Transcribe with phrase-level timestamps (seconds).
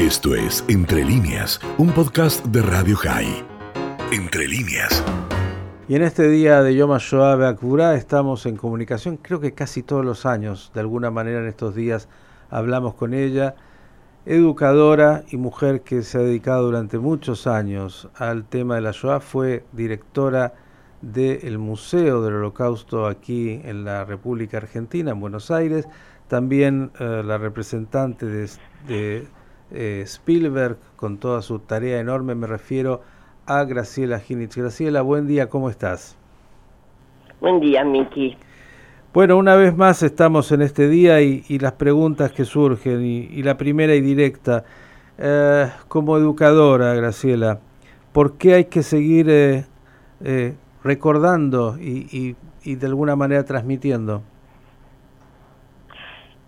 [0.00, 3.44] Esto es Entre líneas, un podcast de Radio High.
[4.10, 5.04] Entre líneas.
[5.88, 10.02] Y en este día de Yom HaShoah Akbura estamos en comunicación, creo que casi todos
[10.02, 12.08] los años, de alguna manera en estos días
[12.48, 13.56] hablamos con ella,
[14.24, 19.20] educadora y mujer que se ha dedicado durante muchos años al tema de la Shoah,
[19.20, 20.54] fue directora
[21.02, 25.86] del Museo del Holocausto aquí en la República Argentina, en Buenos Aires,
[26.26, 29.28] también eh, la representante de,
[29.72, 33.02] eh, Spielberg con toda su tarea enorme, me refiero
[33.46, 34.56] a Graciela Ginich.
[34.56, 36.16] Graciela, buen día, ¿cómo estás?
[37.40, 38.36] Buen día, Miki.
[39.12, 43.56] Bueno, una vez más estamos en este día y, las preguntas que surgen, y, la
[43.56, 44.64] primera y directa,
[45.18, 47.58] eh, como educadora, Graciela,
[48.12, 49.64] ¿por qué hay que seguir
[50.84, 54.22] recordando y, y de alguna manera transmitiendo?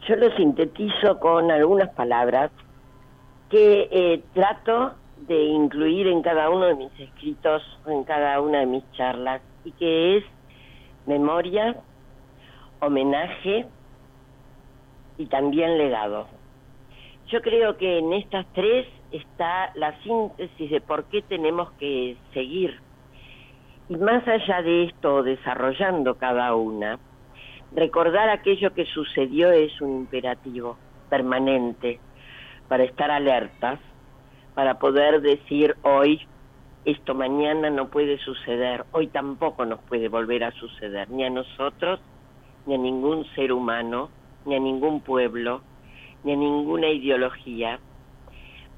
[0.08, 2.50] Yo lo sintetizo con algunas palabras
[3.52, 4.94] que eh, trato
[5.28, 9.72] de incluir en cada uno de mis escritos, en cada una de mis charlas, y
[9.72, 10.24] que es
[11.04, 11.76] memoria,
[12.80, 13.66] homenaje
[15.18, 16.28] y también legado.
[17.28, 22.80] Yo creo que en estas tres está la síntesis de por qué tenemos que seguir.
[23.90, 26.98] Y más allá de esto, desarrollando cada una,
[27.76, 30.78] recordar aquello que sucedió es un imperativo
[31.10, 32.00] permanente
[32.72, 33.78] para estar alertas,
[34.54, 36.26] para poder decir hoy,
[36.86, 42.00] esto mañana no puede suceder, hoy tampoco nos puede volver a suceder, ni a nosotros,
[42.64, 44.08] ni a ningún ser humano,
[44.46, 45.60] ni a ningún pueblo,
[46.24, 47.78] ni a ninguna ideología,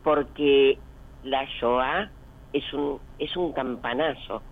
[0.03, 0.77] porque
[1.23, 2.11] la Shoah
[2.53, 4.43] es un, es un campanazo,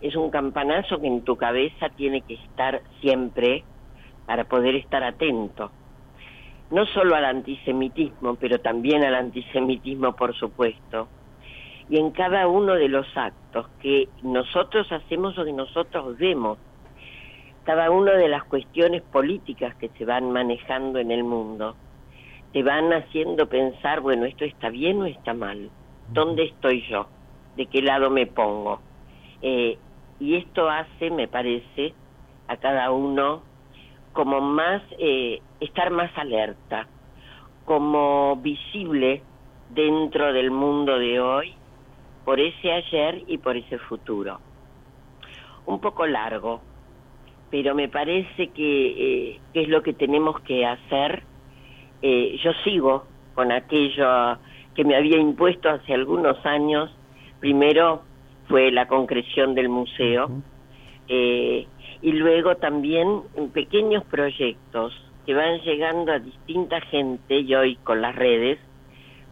[0.00, 3.62] es un campanazo que en tu cabeza tiene que estar siempre
[4.26, 5.70] para poder estar atento,
[6.72, 11.06] no solo al antisemitismo, pero también al antisemitismo, por supuesto,
[11.90, 16.56] y en cada uno de los actos que nosotros hacemos o que nosotros vemos,
[17.64, 21.76] cada una de las cuestiones políticas que se van manejando en el mundo,
[22.54, 25.68] te van haciendo pensar, bueno, esto está bien o está mal,
[26.08, 27.06] ¿dónde estoy yo?
[27.54, 28.80] ¿De qué lado me pongo?
[29.42, 29.76] Eh,
[30.18, 31.92] y esto hace, me parece,
[32.48, 33.42] a cada uno
[34.12, 36.86] como más, eh, estar más alerta,
[37.64, 39.22] como visible
[39.70, 41.54] dentro del mundo de hoy,
[42.24, 44.40] por ese ayer y por ese futuro.
[45.66, 46.60] Un poco largo,
[47.50, 51.22] pero me parece que, eh, es lo que tenemos que hacer.
[52.02, 54.38] Eh, yo sigo con aquello
[54.74, 56.90] que me había impuesto hace algunos años.
[57.40, 58.02] Primero
[58.48, 60.30] fue la concreción del museo
[61.08, 64.92] y luego también en pequeños proyectos
[65.26, 68.58] que van llegando a distinta gente y hoy con las redes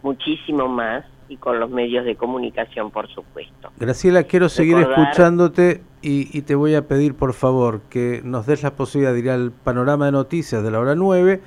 [0.03, 3.71] muchísimo más y con los medios de comunicación por supuesto.
[3.77, 8.63] Graciela, quiero seguir escuchándote y, y, te voy a pedir por favor que nos des
[8.63, 11.41] la posibilidad de ir al panorama de noticias de la hora 9,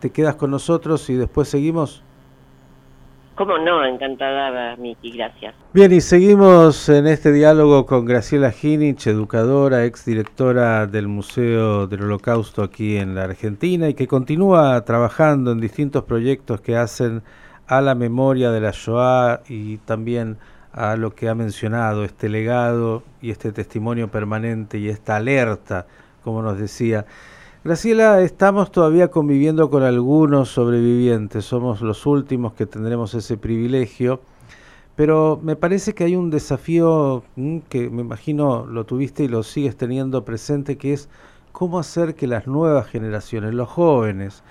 [0.00, 2.04] te quedas con nosotros y después seguimos.
[3.38, 3.84] ¿Cómo no?
[3.84, 5.54] Encantada, Miki, gracias.
[5.72, 12.64] Bien, y seguimos en este diálogo con Graciela Ginich, educadora, exdirectora del Museo del Holocausto
[12.64, 17.22] aquí en la Argentina y que continúa trabajando en distintos proyectos que hacen
[17.68, 20.38] a la memoria de la Shoah y también
[20.72, 25.86] a lo que ha mencionado, este legado y este testimonio permanente y esta alerta,
[26.24, 27.06] como nos decía.
[27.64, 34.20] Graciela, estamos todavía conviviendo con algunos sobrevivientes, somos los últimos que tendremos ese privilegio,
[34.94, 39.42] pero me parece que hay un desafío mm, que me imagino lo tuviste y lo
[39.42, 41.08] sigues teniendo presente, que es
[41.50, 44.44] cómo hacer que las nuevas generaciones, los jóvenes,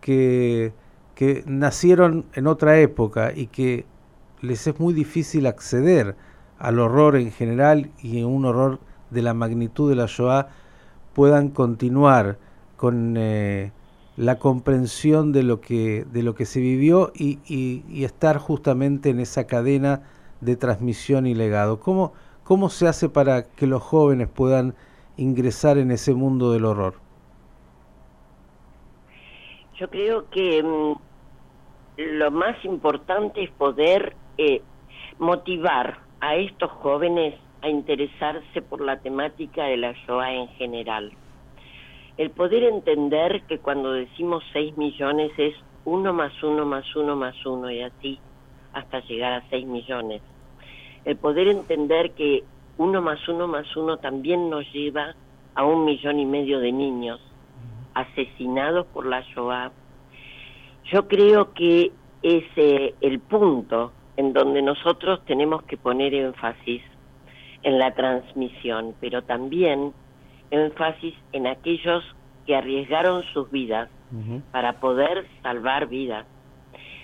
[0.00, 0.72] que,
[1.16, 3.86] que nacieron en otra época y que
[4.40, 6.14] les es muy difícil acceder
[6.60, 8.78] al horror en general y un horror
[9.10, 10.48] de la magnitud de la Shoah,
[11.12, 12.38] puedan continuar
[12.82, 13.70] con eh,
[14.16, 19.20] la comprensión de lo que de lo que se vivió y, y, estar justamente en
[19.20, 20.02] esa cadena
[20.40, 21.78] de transmisión y legado.
[21.78, 22.12] ¿Cómo,
[22.42, 24.74] ¿Cómo se hace para que los jóvenes puedan
[25.16, 26.94] ingresar en ese mundo del horror?
[29.78, 30.92] Yo creo que mm,
[31.98, 34.60] lo más importante es poder eh,
[35.20, 41.12] motivar a estos jóvenes a interesarse por la temática de la Shoah en general
[42.16, 45.54] el poder entender que cuando decimos 6 millones es
[45.84, 48.18] uno más uno más uno más uno y así
[48.72, 50.22] hasta llegar a 6 millones.
[51.04, 52.44] El poder entender que
[52.78, 55.14] uno más uno más uno también nos lleva
[55.54, 57.20] a un millón y medio de niños
[57.94, 59.72] asesinados por la Shoah.
[60.90, 61.92] Yo creo que
[62.22, 66.82] es el punto en donde nosotros tenemos que poner énfasis
[67.62, 69.92] en la transmisión, pero también
[70.52, 72.04] énfasis en aquellos
[72.46, 73.88] que arriesgaron sus vidas
[74.50, 76.26] para poder salvar vidas.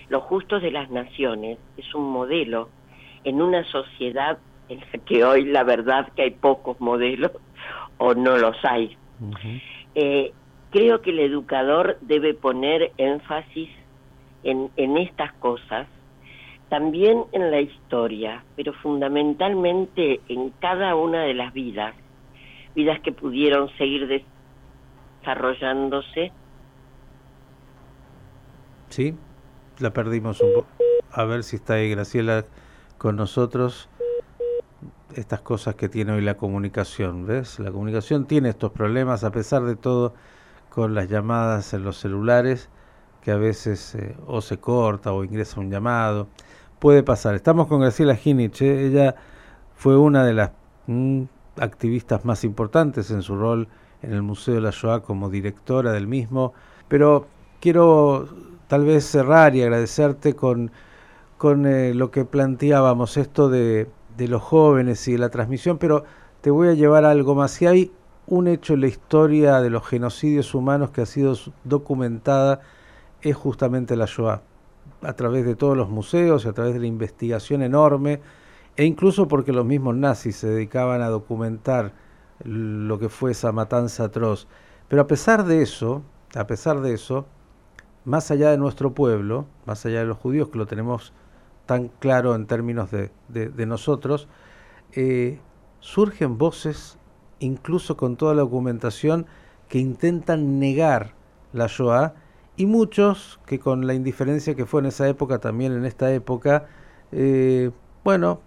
[0.09, 2.69] Los Justos de las Naciones es un modelo
[3.23, 4.37] en una sociedad
[4.69, 7.31] en la que hoy la verdad que hay pocos modelos
[7.97, 8.95] o no los hay.
[9.95, 10.31] Eh,
[10.69, 13.69] creo que el educador debe poner énfasis
[14.43, 15.87] en, en estas cosas,
[16.69, 21.95] también en la historia, pero fundamentalmente en cada una de las vidas,
[22.79, 24.23] vidas que pudieron seguir
[25.21, 26.31] desarrollándose.
[28.87, 29.17] Sí,
[29.79, 30.67] la perdimos un poco.
[31.11, 32.45] A ver si está ahí Graciela
[32.97, 33.89] con nosotros.
[35.13, 37.59] Estas cosas que tiene hoy la comunicación, ¿ves?
[37.59, 40.13] La comunicación tiene estos problemas a pesar de todo
[40.69, 42.69] con las llamadas en los celulares
[43.21, 46.29] que a veces eh, o se corta o ingresa un llamado.
[46.79, 47.35] Puede pasar.
[47.35, 48.61] Estamos con Graciela Ginich.
[48.61, 48.87] ¿eh?
[48.87, 49.15] Ella
[49.75, 50.51] fue una de las
[50.87, 51.23] mm,
[51.59, 53.67] activistas más importantes en su rol
[54.01, 56.53] en el Museo de la Shoah como directora del mismo.
[56.87, 57.27] Pero
[57.59, 58.27] quiero
[58.67, 60.71] tal vez cerrar y agradecerte con,
[61.37, 66.03] con eh, lo que planteábamos, esto de, de los jóvenes y de la transmisión, pero
[66.41, 67.51] te voy a llevar a algo más.
[67.51, 67.91] Si hay
[68.27, 72.61] un hecho en la historia de los genocidios humanos que ha sido documentada
[73.21, 74.41] es justamente la Shoah,
[75.01, 78.21] a través de todos los museos, a través de la investigación enorme,
[78.79, 81.91] e incluso porque los mismos nazis se dedicaban a documentar
[82.45, 84.47] lo que fue esa matanza atroz.
[84.87, 86.01] Pero a pesar de eso,
[86.33, 87.25] a pesar de eso,
[88.05, 91.11] más allá de nuestro pueblo, más allá de los judíos, que lo tenemos
[91.65, 94.29] tan claro en términos de, de, nosotros,
[94.93, 95.41] eh,
[95.81, 96.97] surgen voces,
[97.39, 99.25] incluso con toda la documentación,
[99.67, 101.15] que intentan negar
[101.51, 102.13] la Shoah
[102.55, 106.67] y muchos que con la indiferencia que fue en esa época, también en esta época,
[107.11, 107.71] eh,
[108.05, 108.39] bueno,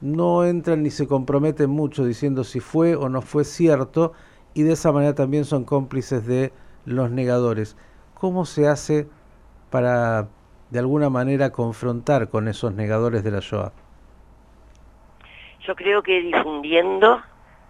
[0.00, 4.12] no entran ni se comprometen mucho diciendo si fue o no fue cierto
[4.54, 6.52] y de esa manera también son cómplices de
[6.84, 7.76] los negadores.
[8.14, 9.08] ¿Cómo se hace
[9.70, 10.28] para
[10.70, 13.72] de alguna manera confrontar con esos negadores de la Shoah?
[15.60, 17.20] Yo creo que difundiendo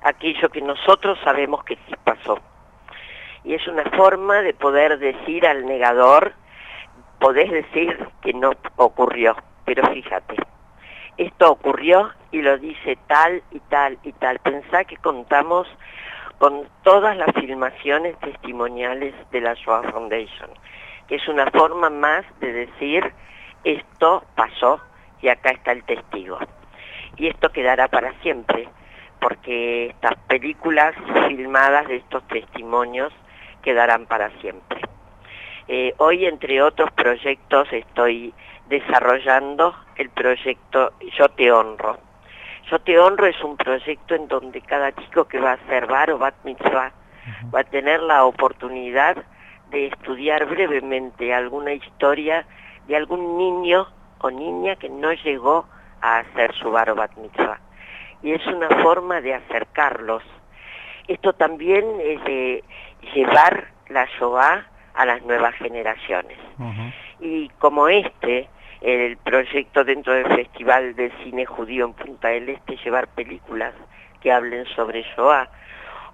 [0.02, 2.38] aquello que nosotros sabemos que sí pasó
[3.44, 6.32] y es una forma de poder decir al negador,
[7.18, 10.36] podés decir que no ocurrió, pero fíjate,
[11.18, 14.38] esto ocurrió y lo dice tal y tal y tal.
[14.38, 15.66] Pensá que contamos
[16.38, 20.50] con todas las filmaciones testimoniales de la Shoah Foundation,
[21.08, 23.12] que es una forma más de decir
[23.64, 24.80] esto pasó
[25.20, 26.38] y acá está el testigo.
[27.16, 28.68] Y esto quedará para siempre,
[29.20, 30.94] porque estas películas
[31.26, 33.12] filmadas de estos testimonios
[33.62, 34.80] quedarán para siempre.
[35.66, 38.32] Eh, hoy, entre otros proyectos, estoy
[38.68, 41.98] desarrollando el proyecto Yo Te Honro.
[42.70, 46.10] Yo Te Honro es un proyecto en donde cada chico que va a hacer bar
[46.10, 46.92] o bat mitzvah
[47.54, 49.16] va a tener la oportunidad
[49.70, 52.46] de estudiar brevemente alguna historia
[52.86, 53.86] de algún niño
[54.20, 55.66] o niña que no llegó
[56.00, 57.60] a hacer su bar o bat mitzvah.
[58.22, 60.22] Y es una forma de acercarlos.
[61.06, 62.64] Esto también es de
[63.14, 66.36] llevar la Shoah a las nuevas generaciones.
[67.20, 68.48] Y como este,
[68.80, 73.74] el proyecto dentro del Festival de Cine Judío en Punta del Este, llevar películas
[74.20, 75.48] que hablen sobre Shoah,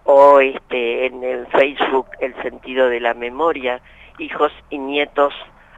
[0.04, 3.80] o este, en el Facebook El sentido de la memoria,
[4.18, 5.34] hijos y nietos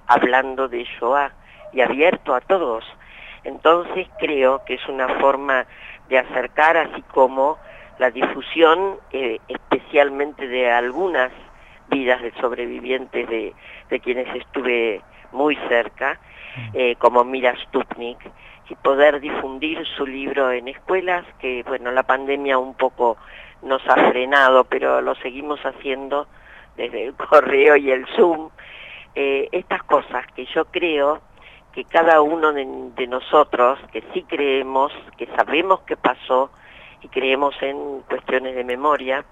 [0.06, 1.32] hablando de Shoah
[1.72, 2.84] y abierto a todos.
[3.44, 5.66] Entonces creo que es una forma
[6.08, 7.58] de acercar, así como
[7.99, 11.30] la difusión eh, especialmente de algunas
[11.88, 15.00] vidas de sobrevivientes de, quienes estuve
[15.32, 16.18] muy cerca.
[16.75, 18.18] Eh, como Mira Stupnik,
[18.68, 23.16] y poder difundir su libro en escuelas, que bueno, la pandemia un poco
[23.62, 26.26] nos ha frenado, pero lo seguimos haciendo
[26.76, 28.50] desde el correo y el Zoom.
[29.14, 31.20] Eh, estas cosas que yo creo
[31.72, 36.50] que cada uno de nosotros, que sí creemos, que sabemos que pasó,
[37.02, 39.25] y creemos en cuestiones de memoria,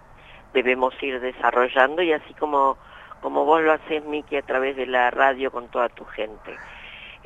[0.53, 2.77] debemos ir desarrollando y así como,
[3.21, 6.57] como vos lo haces, Miki, a través de la radio con toda tu gente.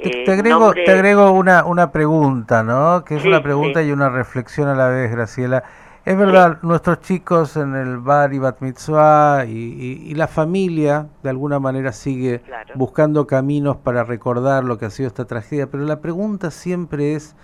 [0.02, 3.04] Te, eh, agrego, te agrego una, una pregunta, ¿no?
[3.04, 5.64] Que es una pregunta y una reflexión a la vez, Graciela.
[6.04, 11.60] Es verdad, nuestros chicos en el bar y bat mitzvah y, la familia de alguna
[11.60, 12.42] manera sigue
[12.76, 17.36] buscando caminos para recordar lo que ha sido esta tragedia, pero la pregunta siempre es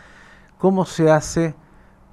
[0.56, 1.54] cómo se hace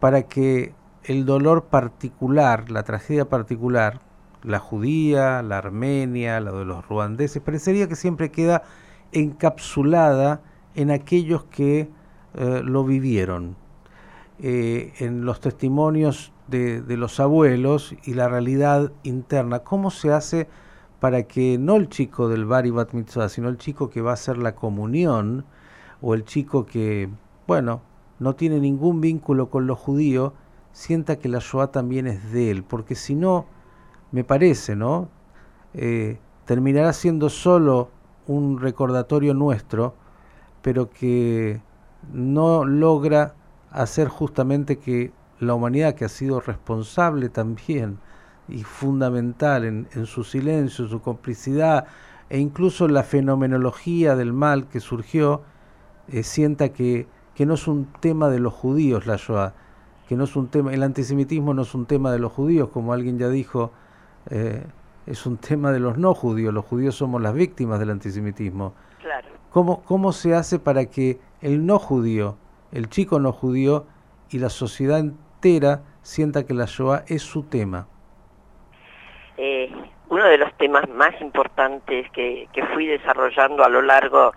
[0.01, 0.73] para que
[1.05, 4.01] el dolor particular, la tragedia particular,
[4.43, 8.63] la judía, la armenia, la de los ruandeses, parecería que siempre queda
[9.11, 10.41] encapsulada
[10.75, 11.89] en aquellos que
[12.33, 13.55] eh, lo vivieron,
[14.39, 19.59] eh, en los testimonios de, los abuelos y la realidad interna.
[19.59, 20.47] ¿Cómo se hace
[20.99, 24.15] para que no el chico del Bari Bat Mitzvah, sino el chico que va a
[24.15, 25.45] hacer la comunión,
[26.01, 27.09] o el chico que,
[27.47, 27.81] bueno,
[28.19, 30.33] no tiene ningún vínculo con lo judío,
[30.73, 33.45] sienta que la Shoah también es de él, porque si no,
[34.11, 35.09] me parece, ¿no?
[35.73, 37.89] Eh, terminará siendo solo
[38.27, 39.95] un recordatorio nuestro,
[40.61, 41.61] pero que
[42.13, 43.35] no logra
[43.71, 47.97] hacer justamente que la humanidad que ha sido responsable también
[48.47, 51.85] y fundamental en, su silencio, su complicidad
[52.29, 55.41] e incluso la fenomenología del mal que surgió,
[56.07, 59.53] eh, sienta que, que no es un tema de los judíos la Shoah,
[60.07, 62.93] que no es un tema, el antisemitismo no es un tema de los judíos, como
[62.93, 63.71] alguien ya dijo,
[64.29, 64.65] eh,
[65.07, 68.73] es un tema de los no judíos, los judíos somos las víctimas del antisemitismo.
[69.01, 69.27] Claro.
[69.49, 72.37] ¿Cómo, ¿Cómo se hace para que el no judío,
[72.71, 73.85] el chico no judío
[74.29, 77.87] y la sociedad entera sienta que la Shoah es su tema?
[79.37, 79.71] Eh,
[80.09, 84.33] uno de los temas más importantes que, que fui desarrollando a lo largo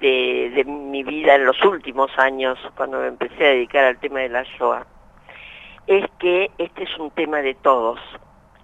[0.00, 4.20] de, de, mi vida en los últimos años, cuando me empecé a dedicar al tema
[4.20, 4.84] de la Shoah,
[5.86, 7.98] es que este es un tema de todos.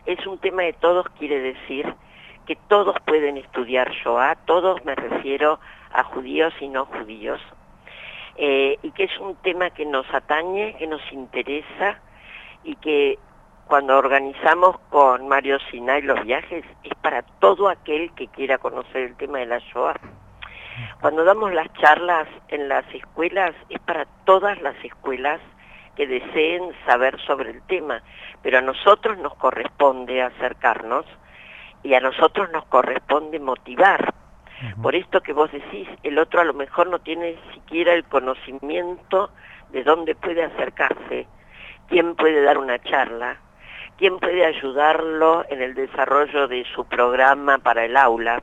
[0.08, 1.94] Es un tema de todos quiere decir
[2.46, 5.60] que todos pueden estudiar Shoah, todos me refiero
[5.92, 7.38] a judíos y no judíos,
[8.36, 12.00] eh, y que es un tema que nos atañe, que nos interesa
[12.64, 13.18] y que
[13.66, 19.16] cuando organizamos con Mario Sinai los viajes es para todo aquel que quiera conocer el
[19.16, 20.00] tema de la Shoah.
[21.02, 25.38] Cuando damos las charlas en las escuelas es para todas las escuelas
[25.98, 28.02] que deseen saber sobre el tema,
[28.40, 31.04] pero a nosotros nos corresponde acercarnos
[31.82, 34.14] y a nosotros nos corresponde motivar
[34.82, 39.30] por esto que vos decís, el otro a lo mejor no tiene siquiera el conocimiento
[39.70, 41.28] de dónde puede acercarse,
[41.88, 43.36] quién puede dar una charla,
[43.98, 48.42] quién puede ayudarlo en el desarrollo de su programa para el aula.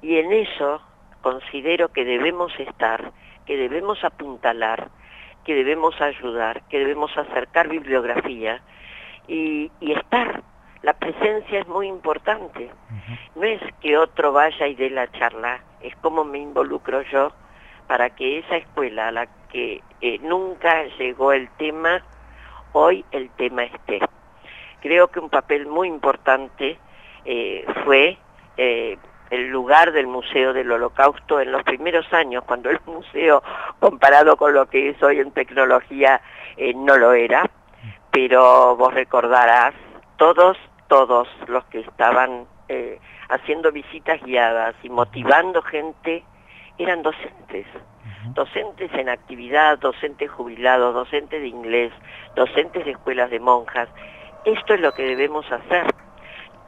[0.00, 0.80] Y en eso
[1.20, 3.12] considero que debemos estar,
[3.44, 4.88] que debemos apuntalar,
[5.44, 8.60] que debemos ayudar, que debemos acercar bibliografía
[9.26, 10.42] y, y estar
[10.82, 12.70] la presencia es muy importante.
[13.34, 17.32] No es que otro vaya y dé la charla, es como me involucro yo
[17.86, 22.02] para que esa escuela a la que eh, nunca llegó el tema,
[22.72, 24.00] hoy el tema esté.
[24.80, 26.78] Creo que un papel muy importante
[27.24, 28.16] eh, fue
[28.56, 28.98] eh,
[29.30, 33.42] el lugar del Museo del Holocausto en los primeros años, cuando el museo,
[33.78, 36.20] comparado con lo que es hoy en tecnología,
[36.74, 37.48] no lo era,
[38.10, 39.74] pero vos recordarás
[40.16, 40.56] todos,
[40.88, 46.24] todos los que estaban eh, haciendo visitas guiadas y motivando gente,
[46.78, 47.66] eran docentes.
[48.34, 51.92] Docentes en actividad, docentes jubilados, docentes de inglés,
[52.34, 53.88] docentes de escuelas de monjas.
[54.44, 55.86] Esto es lo que debemos hacer.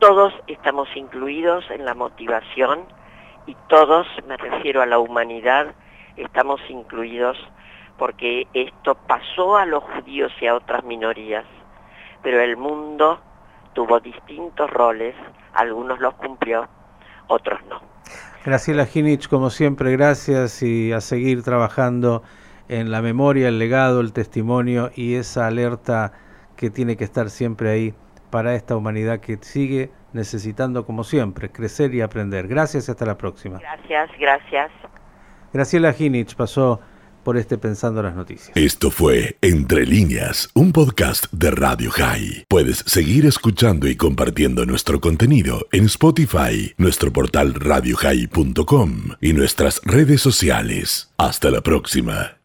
[0.00, 2.86] Todos estamos incluidos en la motivación
[3.46, 5.74] y todos, me refiero a la humanidad,
[6.16, 7.36] estamos incluidos
[7.98, 11.44] porque esto pasó a los judíos y a otras minorías,
[12.22, 13.20] pero el mundo
[13.74, 15.14] tuvo distintos roles,
[15.52, 16.66] algunos los cumplió,
[17.28, 17.82] otros no.
[18.42, 22.22] Graciela Ginich, como siempre, gracias y a seguir trabajando
[22.68, 26.12] en la memoria, el legado, el testimonio y esa alerta
[26.56, 27.94] que tiene que estar siempre ahí
[28.30, 32.48] para esta humanidad que sigue necesitando, como siempre, crecer y aprender.
[32.48, 33.58] Gracias y hasta la próxima.
[33.58, 34.70] Gracias, gracias.
[35.52, 36.80] Graciela Ginich pasó
[37.22, 38.50] por este Pensando las Noticias.
[38.54, 42.46] Esto fue Entre líneas, un podcast de Radio High.
[42.48, 50.20] Puedes seguir escuchando y compartiendo nuestro contenido en Spotify, nuestro portal radiohigh.com y nuestras redes
[50.20, 51.12] sociales.
[51.18, 52.36] Hasta la próxima.